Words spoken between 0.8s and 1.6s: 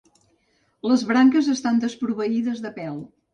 Les branques